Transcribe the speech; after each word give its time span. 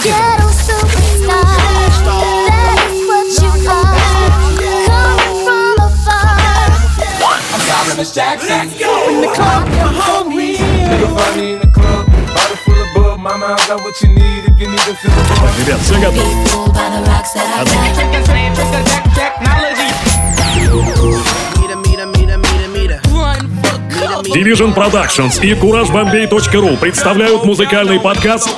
Look 0.00 0.14
at 0.14 0.40
Let's 8.00 8.14
Jackson. 8.14 8.72
In 9.10 9.20
the 9.20 9.28
club, 9.34 9.68
I'm 9.68 9.92
hungry. 9.92 10.56
Nigga 10.56 11.14
find 11.14 11.36
me 11.36 11.52
in 11.52 11.58
the 11.60 11.66
club. 11.66 12.06
Bottle 12.32 12.56
full 12.56 12.80
of 12.80 12.88
bub. 12.94 13.20
Mama, 13.20 13.56
I 13.60 13.66
got 13.68 13.82
what 13.82 14.00
you 14.00 14.08
need 14.08 14.44
if 14.48 14.58
you 14.58 14.68
need 14.70 14.78
to 14.88 14.94
feel 14.96 15.10
the 15.10 15.22
bug. 15.36 15.52
Maybe 15.58 15.72
I'll. 15.72 16.12
People 16.16 16.72
by 16.72 16.88
the 16.96 17.04
rocks 17.04 17.32
that 17.34 17.44
I 17.44 17.64
got. 17.68 17.94
Check 17.94 18.08
this 18.10 18.28
name, 18.28 18.54
check 18.54 18.72
the 18.72 18.80
jack, 18.88 19.04
jack. 19.14 19.40
Division 24.32 24.74
Productions 24.74 25.42
и 25.42 25.54
CourageBombay.ru 25.54 26.78
представляют 26.78 27.44
музыкальный 27.44 27.98
подкаст 27.98 28.48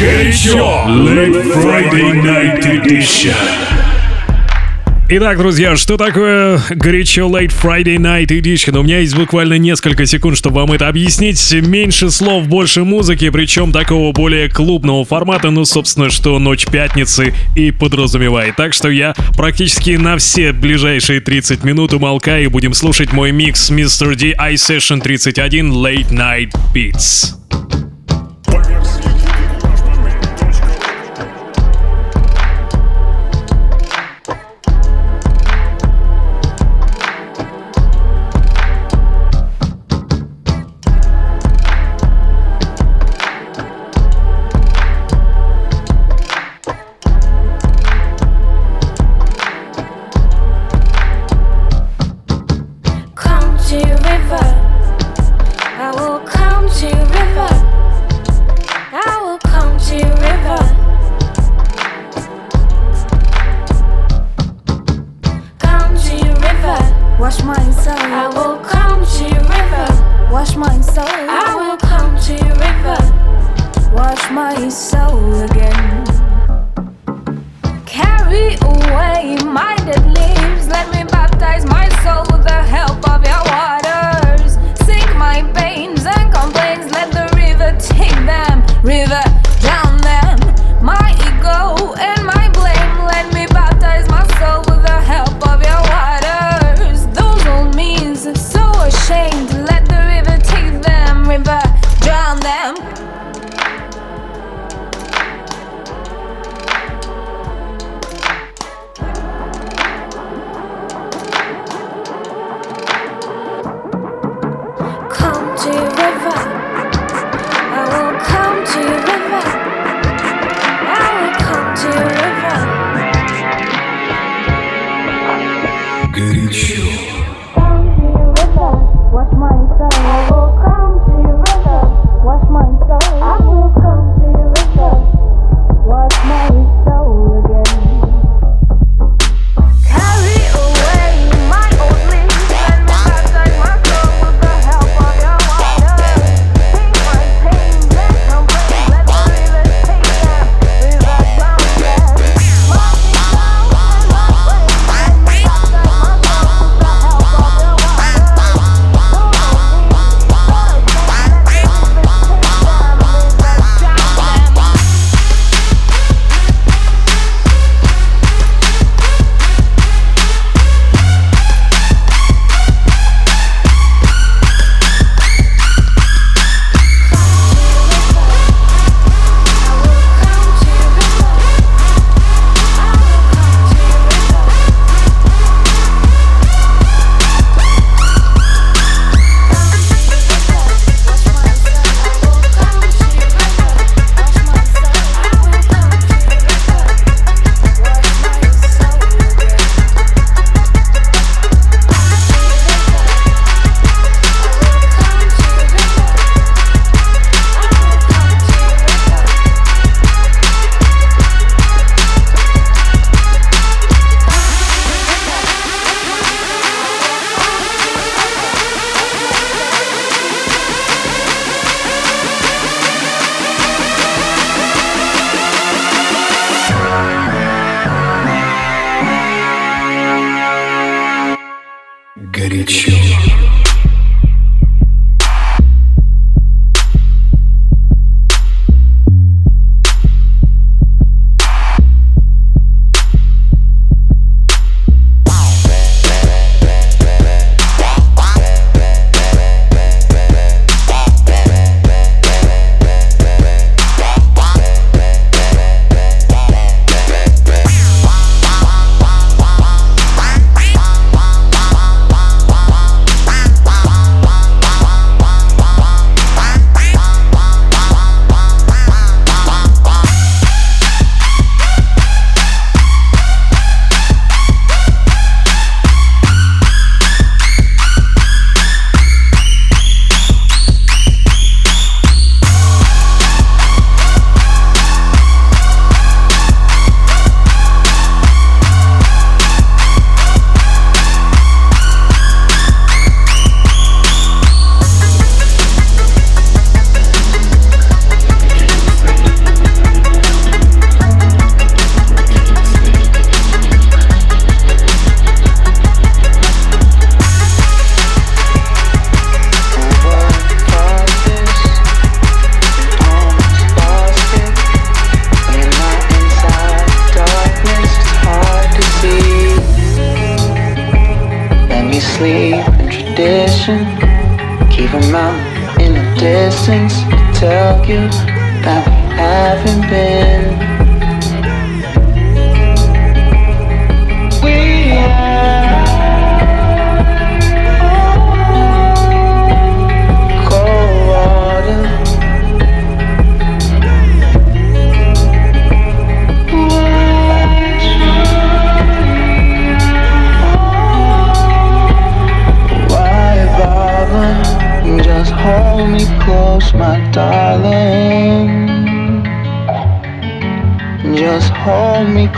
«Горячо! 0.00 0.84
Late 0.86 1.52
Friday 1.52 2.22
Night 2.22 2.60
Edition». 2.64 3.89
Итак, 5.12 5.38
друзья, 5.38 5.74
что 5.74 5.96
такое 5.96 6.62
горячо 6.70 7.28
Late 7.28 7.52
Friday 7.60 7.96
Night 7.96 8.28
Edition? 8.28 8.78
У 8.78 8.84
меня 8.84 9.00
есть 9.00 9.16
буквально 9.16 9.58
несколько 9.58 10.06
секунд, 10.06 10.36
чтобы 10.36 10.60
вам 10.60 10.70
это 10.70 10.86
объяснить. 10.86 11.52
Меньше 11.52 12.12
слов, 12.12 12.46
больше 12.46 12.84
музыки, 12.84 13.28
причем 13.30 13.72
такого 13.72 14.12
более 14.12 14.48
клубного 14.48 15.04
формата, 15.04 15.50
ну, 15.50 15.64
собственно, 15.64 16.10
что 16.10 16.38
Ночь 16.38 16.64
Пятницы 16.66 17.34
и 17.56 17.72
подразумевает. 17.72 18.54
Так 18.54 18.72
что 18.72 18.88
я 18.88 19.16
практически 19.36 19.96
на 19.96 20.16
все 20.16 20.52
ближайшие 20.52 21.18
30 21.18 21.64
минут 21.64 21.92
умолкаю 21.92 22.44
и 22.44 22.46
будем 22.46 22.72
слушать 22.72 23.12
мой 23.12 23.32
микс 23.32 23.68
Mr. 23.68 24.14
D 24.14 24.36
iSession 24.38 25.00
31 25.00 25.72
Late 25.72 26.12
Night 26.12 26.52
Beats. 26.72 27.39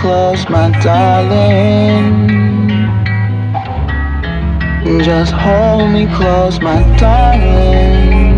close, 0.01 0.49
my 0.49 0.71
darling. 0.81 2.27
Just 5.03 5.31
hold 5.33 5.91
me 5.91 6.07
close, 6.07 6.59
my 6.59 6.81
darling. 6.97 8.33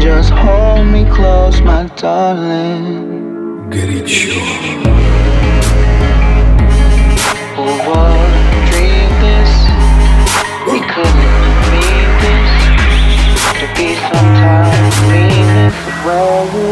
Just 0.00 0.30
hold 0.30 0.86
me 0.88 1.04
close, 1.04 1.60
my 1.62 1.86
darling. 1.96 3.70
Горячо. 3.70 4.38
What 7.86 8.30
dream 8.70 9.10
this? 9.22 9.52
We 10.70 10.78
couldn't 10.92 11.38
to 13.60 13.66
be 13.74 13.88
sometimes 13.96 14.96
meaningless 15.10 15.78
where 16.04 16.44
you 16.54 16.66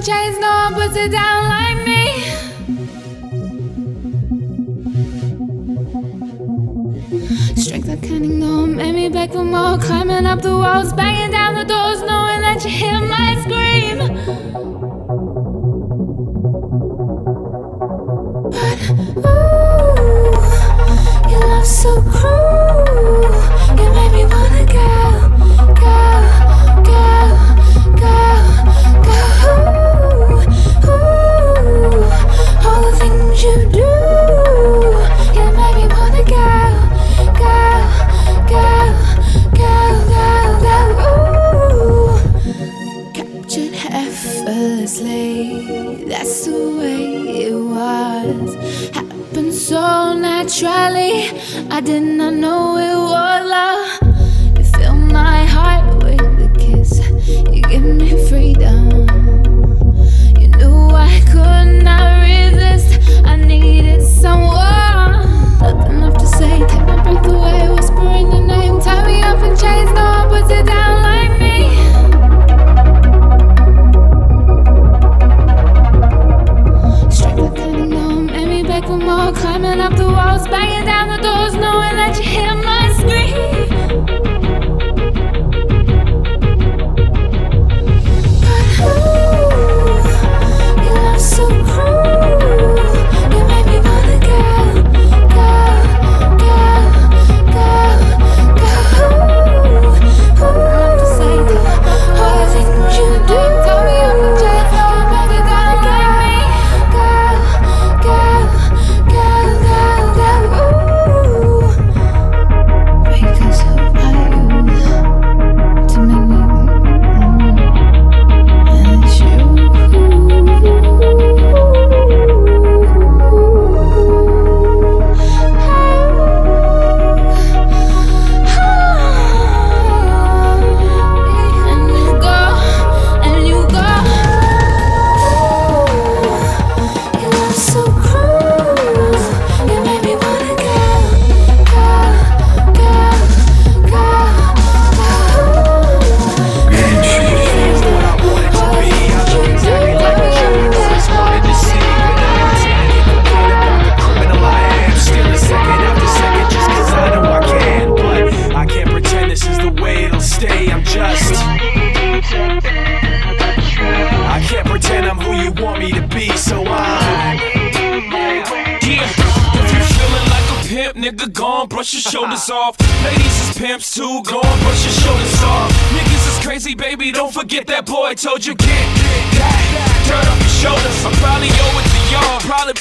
franchise 0.00 0.39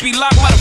be 0.01 0.13
locked. 0.13 0.58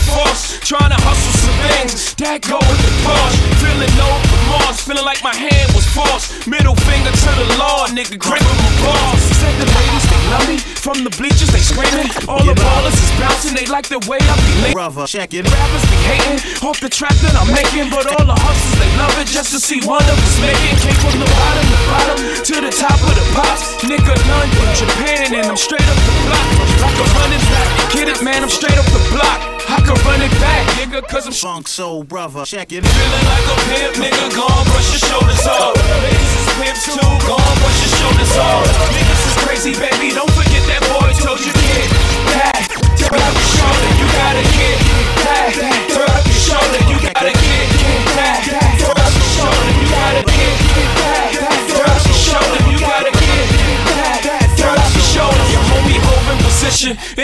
Trying 0.69 0.93
to 0.93 1.01
hustle 1.01 1.33
some 1.33 1.57
things. 1.65 2.13
That 2.21 2.45
go 2.45 2.61
with 2.61 2.77
the 2.85 2.93
Porsche. 3.01 3.41
Feeling 3.57 3.89
no 3.97 4.05
remorse. 4.05 4.85
Feeling 4.85 5.01
like 5.01 5.17
my 5.25 5.33
hand 5.33 5.65
was 5.73 5.81
forced. 5.97 6.45
Middle 6.45 6.77
finger 6.85 7.09
to 7.09 7.31
the 7.41 7.57
law, 7.57 7.89
nigga. 7.89 8.21
Gripping 8.21 8.59
my 8.61 8.69
balls. 8.85 9.17
Said 9.41 9.49
the 9.57 9.65
ladies, 9.65 10.05
they 10.05 10.21
love 10.29 10.45
me. 10.45 10.61
From 10.61 11.01
the 11.01 11.09
bleachers, 11.17 11.49
they 11.49 11.65
screaming. 11.65 12.13
All 12.29 12.45
the 12.45 12.53
ballers 12.53 12.93
is 12.93 13.09
bouncing. 13.17 13.57
They 13.57 13.65
like 13.65 13.89
the 13.89 13.97
way 14.05 14.21
I 14.21 14.37
be 14.45 14.53
late. 14.61 14.77
Brother, 14.77 15.09
check 15.09 15.33
it. 15.33 15.49
Rappers 15.49 15.85
be 15.89 15.97
hating 16.05 16.37
off 16.61 16.77
the 16.77 16.91
track 16.93 17.17
that 17.25 17.33
I'm 17.33 17.49
making. 17.49 17.89
But 17.89 18.05
all 18.13 18.29
the 18.29 18.37
hustlers, 18.37 18.77
they 18.77 18.93
love 19.01 19.17
it 19.17 19.25
just 19.25 19.49
to 19.57 19.59
see 19.59 19.81
one 19.81 20.05
of 20.05 20.17
us 20.21 20.37
making. 20.37 20.85
Came 20.85 21.01
from 21.01 21.17
the 21.17 21.29
bottom, 21.33 21.65
the 21.65 21.81
bottom 21.89 22.17
to 22.45 22.55
the 22.61 22.69
top 22.69 23.01
of 23.09 23.17
the 23.17 23.25
pops. 23.33 23.81
Nigga, 23.81 24.13
none 24.29 24.49
from 24.53 24.69
Japan, 24.77 25.33
and 25.33 25.49
I'm 25.49 25.57
straight 25.57 25.89
up 25.89 25.97
the 25.97 26.13
block. 26.29 26.45
Like 26.77 26.93
a 26.93 27.05
running 27.17 27.41
back. 27.49 27.67
Get 27.89 28.05
it, 28.05 28.21
man, 28.21 28.45
I'm 28.45 28.53
straight 28.53 28.77
up 28.77 28.85
the 28.93 29.01
block. 29.09 29.58
I 29.69 29.77
can 29.85 29.93
run 30.01 30.17
it 30.25 30.33
back, 30.41 30.65
nigga, 30.81 31.05
cause 31.05 31.27
I'm 31.27 31.33
funk 31.33 31.67
soul 31.67 32.03
brother. 32.03 32.43
Check 32.43 32.73
it. 32.73 32.81
Feeling 32.81 33.25
like 33.29 33.45
a 33.45 33.55
pimp, 33.69 33.93
nigga, 34.01 34.25
gon' 34.33 34.65
brush 34.65 34.89
your 34.89 35.03
shoulders 35.05 35.45
off. 35.45 35.77
Ladies 36.01 36.33
is 36.41 36.49
pimps 36.57 36.83
too, 36.89 36.97
gon' 36.97 37.55
brush 37.61 37.79
your 37.85 37.93
shoulders 38.01 38.33
off. 38.41 38.65
Niggas 38.89 39.21
is 39.29 39.35
crazy, 39.45 39.73
baby, 39.77 40.09
don't 40.09 40.31
forget 40.33 40.65
that 40.73 40.81
boy 40.89 41.13
told 41.21 41.37
you 41.45 41.53
get 41.53 41.85
that. 42.33 42.65
Throw 42.97 43.13
up 43.13 43.33
your 43.37 43.49
shoulder, 43.53 43.89
you 44.01 44.07
gotta 44.17 44.45
get 44.57 44.77
that. 45.21 45.53
Throw 45.93 46.09
up 46.17 46.25
your 46.25 46.41
shoulder, 46.41 46.81
you 46.89 46.97
gotta 47.13 47.33
get 47.37 47.69
that. 48.17 48.78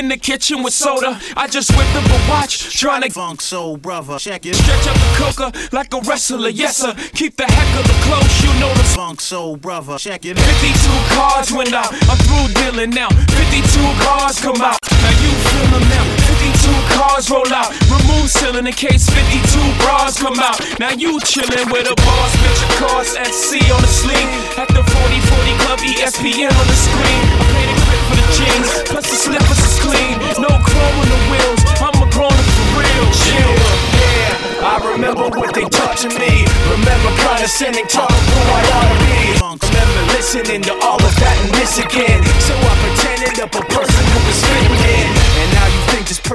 In 0.05 0.09
the 0.09 0.17
kitchen 0.17 0.61
with 0.61 0.73
soda. 0.73 1.19
I 1.35 1.47
just 1.47 1.71
whipped 1.75 1.95
up 1.95 2.05
a 2.05 2.29
watch, 2.29 2.79
trying 2.79 3.01
to 3.01 3.09
funk 3.09 3.41
soul 3.41 3.75
brother. 3.75 4.19
Check 4.19 4.45
it. 4.45 4.55
Stretch 4.55 4.87
up 4.87 4.93
the 4.95 5.11
coca 5.17 5.75
like 5.75 5.91
a 5.93 5.99
wrestler, 6.01 6.49
yes 6.49 6.77
sir. 6.77 6.93
Keep 7.13 7.37
the 7.37 7.45
heck 7.45 7.79
of 7.79 7.87
the 7.87 7.97
close, 8.05 8.43
you 8.43 8.53
know 8.59 8.71
the 8.75 8.83
funk 8.83 9.19
soul 9.19 9.57
brother. 9.57 9.97
Check 9.97 10.25
it. 10.25 10.37
52 10.37 11.15
cards 11.15 11.51
went 11.51 11.73
out, 11.73 11.91
I'm 11.91 12.17
through 12.27 12.53
dealing 12.53 12.91
now. 12.91 13.09
52 13.09 14.05
cards 14.05 14.39
come 14.39 14.61
out, 14.61 14.77
now 14.83 15.09
you 15.09 15.31
feel 15.49 15.79
them 15.79 15.89
now. 15.89 16.24
52 16.65 16.97
cars 16.97 17.29
roll 17.29 17.53
out, 17.53 17.69
remove 17.93 18.29
ceiling 18.29 18.65
in 18.65 18.73
case 18.73 19.05
52 19.09 19.37
bras 19.85 20.17
come 20.17 20.39
out. 20.39 20.57
Now 20.79 20.91
you 20.97 21.19
chillin' 21.21 21.69
with 21.69 21.85
a 21.85 21.95
boss, 22.01 22.31
bitch, 22.41 22.61
of 22.65 22.71
course, 22.81 23.13
SC 23.13 23.61
on 23.69 23.81
the 23.85 23.91
sleeve. 23.91 24.29
At 24.57 24.69
the 24.73 24.81
4040 24.81 25.61
Club, 25.61 25.79
ESPN 25.85 26.49
on 26.49 26.65
the 26.65 26.79
screen. 26.81 27.21
I 27.37 27.45
paid 27.53 27.69
a 27.69 27.77
grip 27.85 28.01
for 28.09 28.17
the 28.17 28.27
jeans, 28.33 28.69
plus 28.89 29.05
the 29.05 29.17
slippers 29.17 29.61
is 29.61 29.77
clean. 29.77 30.17
No 30.41 30.49
chrome 30.65 30.97
on 31.05 31.09
the 31.13 31.21
wheels, 31.29 31.61
I'm 31.85 31.97
a 32.01 32.07
grown 32.09 32.33
up 32.33 32.49
for 32.57 32.81
real. 32.81 33.05
Chill, 33.13 33.53
yeah. 34.01 34.65
I 34.65 34.81
remember 34.89 35.29
what 35.37 35.53
they 35.53 35.69
taught 35.69 36.01
to 36.01 36.09
me. 36.17 36.49
Remember 36.73 37.13
condescending 37.21 37.85
talk 37.85 38.09
who 38.09 38.41
I 38.41 38.61
ought 38.73 38.89
to 38.89 38.97
be. 39.05 39.21
Remember 39.69 40.01
listening 40.17 40.65
to 40.65 40.73
all 40.81 40.97
of 40.97 41.13
that 41.21 41.35
and 41.45 41.53
this 41.61 41.77
again. 41.77 42.25
So 42.41 42.57
I 42.57 42.73
pretended 42.81 43.37
up 43.45 43.53
a 43.53 43.61
person 43.69 44.01
who 44.01 44.19
was 44.25 44.39
fitting 44.41 44.81
in. 44.81 45.07
And 45.13 45.49
now 45.53 45.67
you 45.69 45.84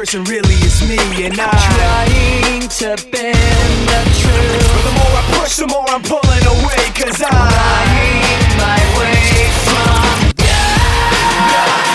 person 0.01 0.25
really 0.25 0.55
is 0.65 0.81
me 0.89 0.97
and 1.27 1.39
I 1.39 1.51
Trying 1.77 2.69
to 2.81 2.97
bend 3.11 3.89
the 3.93 4.01
truth. 4.17 4.65
But 4.73 4.83
the 4.89 4.95
more 4.97 5.13
I 5.13 5.25
push, 5.37 5.57
the 5.57 5.67
more 5.67 5.85
I'm 5.91 6.01
pulling 6.01 6.45
away 6.57 6.89
Cause 6.97 7.21
I 7.21 7.29
Lying 7.29 8.49
my 8.57 8.81
way 8.97 9.53
from 9.69 10.33
No, 11.53 11.90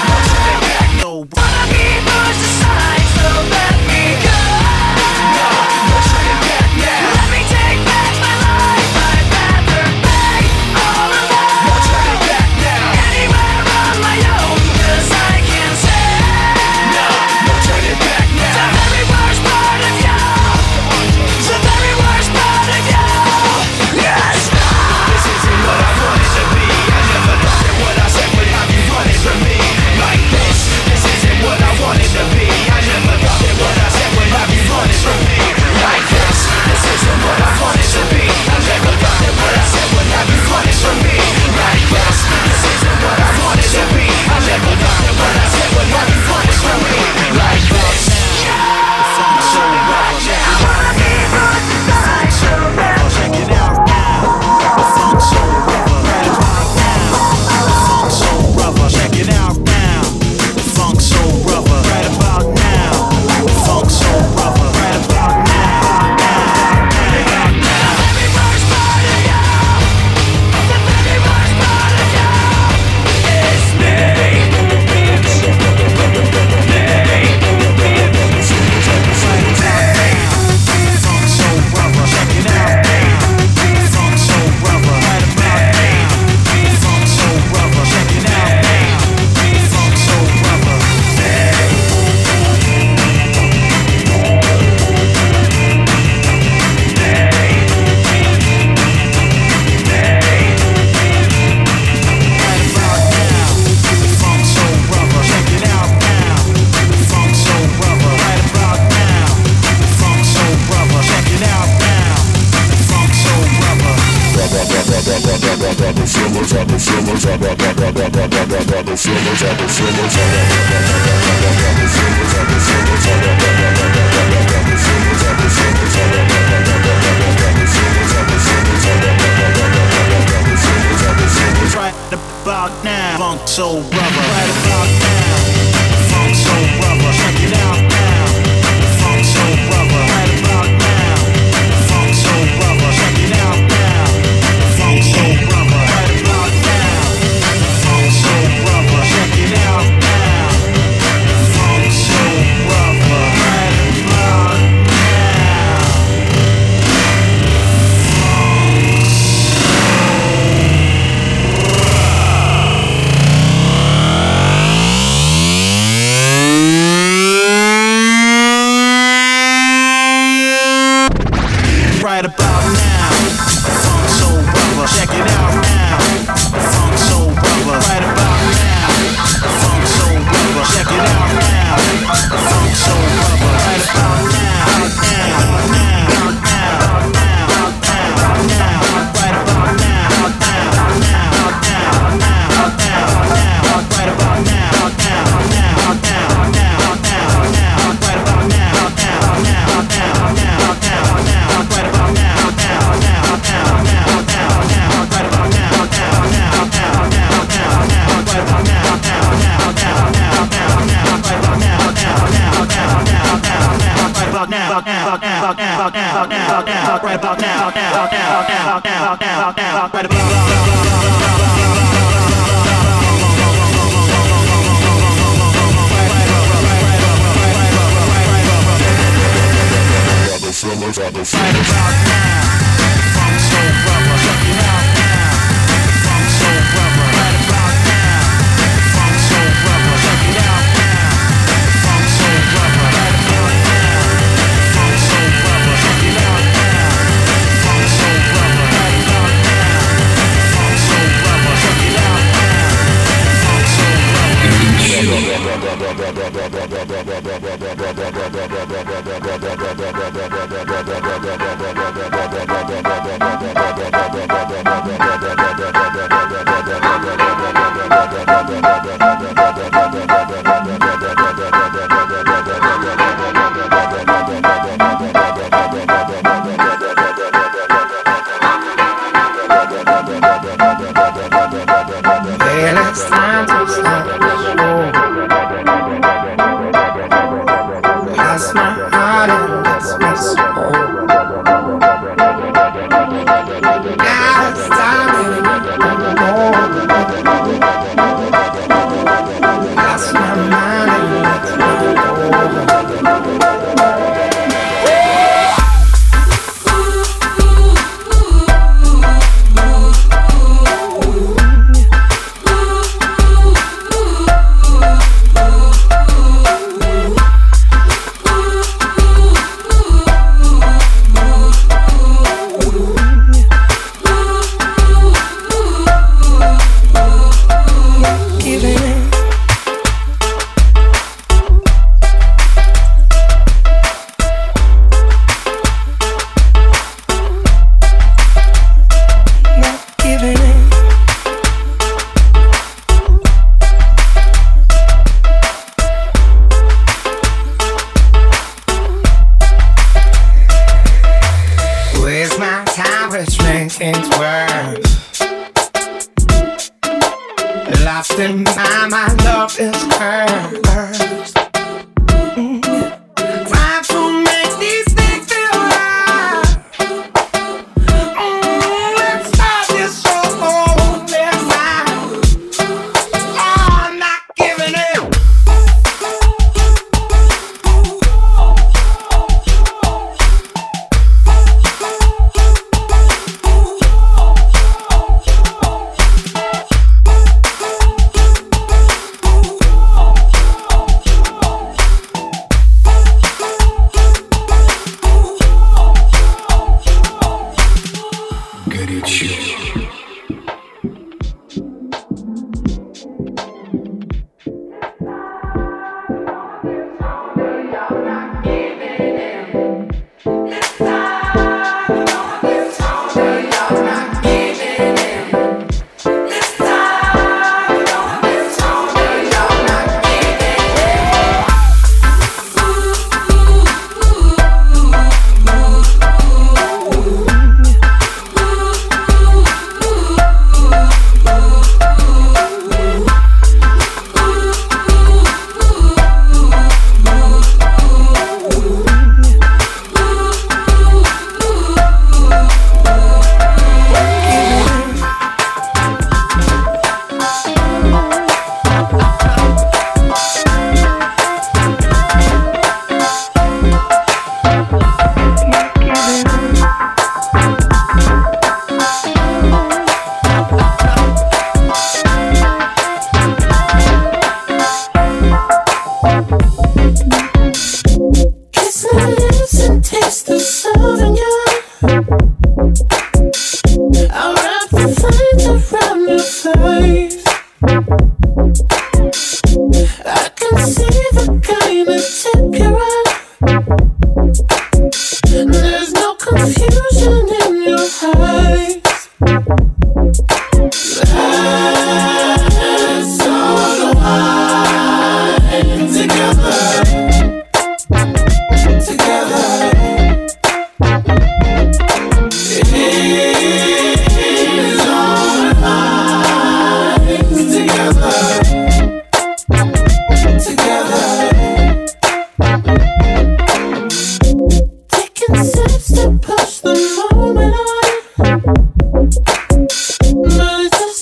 cursed. 360.76 361.35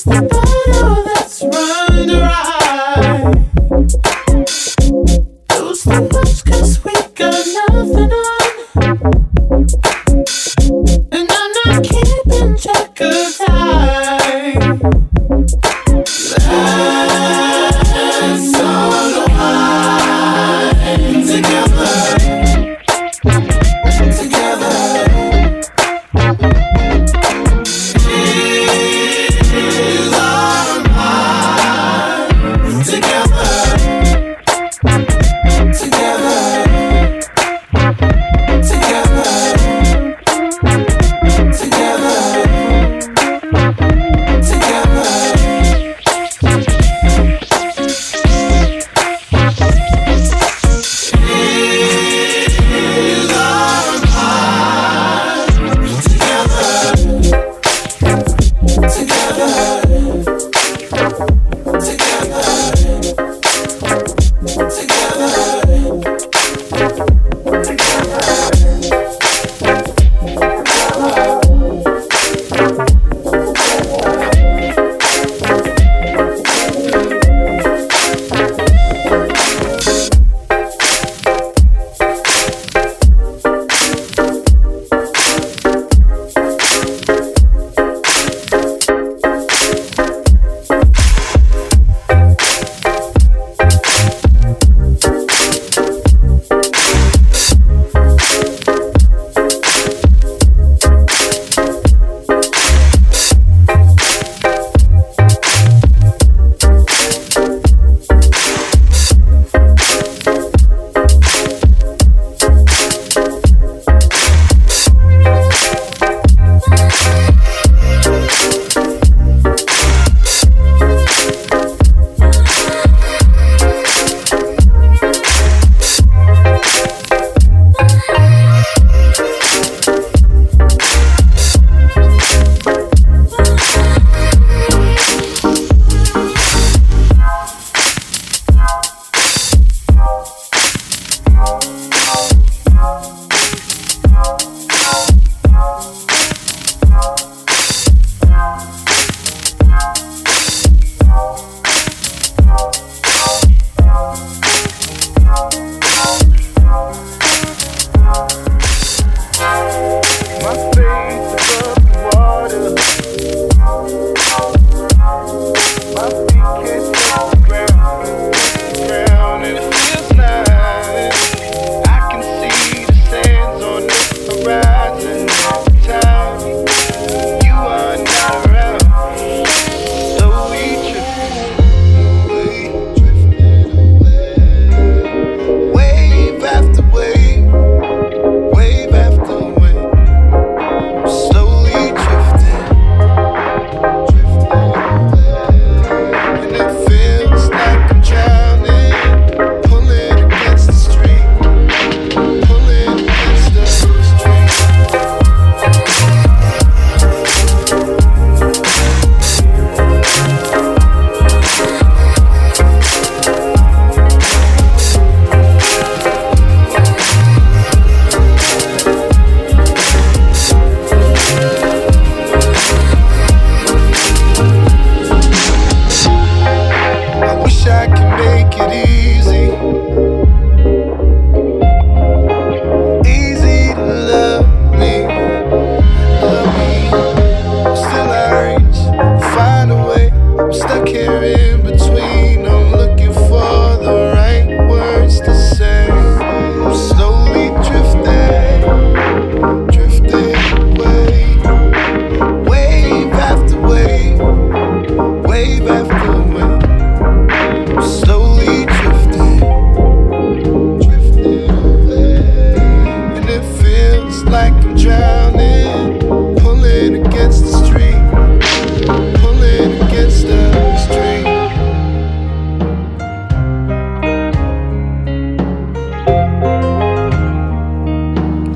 It's 0.05 0.52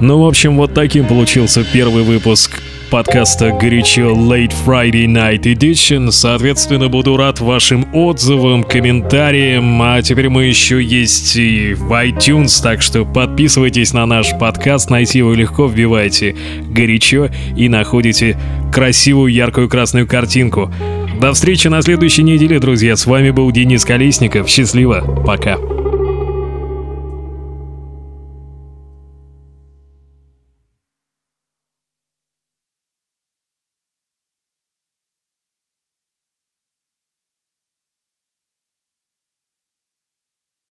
Ну, 0.08 0.24
в 0.24 0.26
общем, 0.26 0.56
вот 0.56 0.74
таким 0.74 1.06
получился 1.06 1.66
первый 1.66 2.04
выпуск 2.04 2.62
подкаста 2.90 3.52
«Горячо 3.52 4.14
Late 4.14 4.54
Friday 4.66 5.06
Night 5.06 5.42
Edition». 5.42 6.12
Соответственно, 6.12 6.88
буду 6.88 7.18
рад 7.18 7.42
вашим 7.42 7.86
отзывам, 7.94 8.64
комментариям. 8.64 9.82
А 9.82 10.02
теперь 10.02 10.30
мы 10.30 10.46
еще 10.46 10.82
есть 10.82 11.36
и 11.36 11.74
в 11.74 11.92
iTunes, 11.92 12.64
так 12.64 12.82
что 12.82 13.04
подписывайтесь 13.04 13.92
на 13.92 14.06
наш 14.06 14.32
подкаст. 14.40 14.90
Найти 14.90 15.18
его 15.18 15.34
легко, 15.34 15.68
вбивайте 15.68 16.38
«Горячо» 16.70 17.28
и 17.58 17.68
находите 17.68 18.40
красивую 18.72 19.34
яркую 19.34 19.68
красную 19.68 20.08
картинку. 20.08 20.72
До 21.20 21.34
встречи 21.34 21.68
на 21.68 21.82
следующей 21.82 22.24
неделе, 22.24 22.60
друзья. 22.60 22.96
С 22.96 23.06
вами 23.06 23.32
был 23.32 23.52
Денис 23.52 23.84
Колесников. 23.84 24.48
Счастливо. 24.48 25.02
Пока. 25.28 25.58